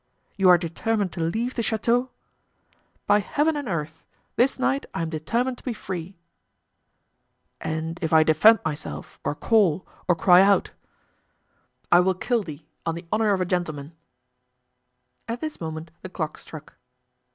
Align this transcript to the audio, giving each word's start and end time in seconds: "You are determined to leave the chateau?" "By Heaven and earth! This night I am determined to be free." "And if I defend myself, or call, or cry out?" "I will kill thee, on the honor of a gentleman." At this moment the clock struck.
"You 0.35 0.49
are 0.49 0.57
determined 0.57 1.11
to 1.11 1.19
leave 1.21 1.53
the 1.53 1.61
chateau?" 1.61 2.09
"By 3.05 3.19
Heaven 3.19 3.55
and 3.55 3.67
earth! 3.67 4.07
This 4.35 4.57
night 4.57 4.87
I 4.95 5.03
am 5.03 5.11
determined 5.11 5.59
to 5.59 5.63
be 5.63 5.73
free." 5.75 6.17
"And 7.59 7.99
if 8.01 8.11
I 8.11 8.23
defend 8.23 8.61
myself, 8.65 9.19
or 9.23 9.35
call, 9.35 9.85
or 10.07 10.15
cry 10.15 10.41
out?" 10.41 10.71
"I 11.91 11.99
will 11.99 12.15
kill 12.15 12.41
thee, 12.41 12.65
on 12.83 12.95
the 12.95 13.05
honor 13.11 13.31
of 13.31 13.41
a 13.41 13.45
gentleman." 13.45 13.95
At 15.27 15.39
this 15.39 15.61
moment 15.61 15.91
the 16.01 16.09
clock 16.09 16.39
struck. 16.39 16.73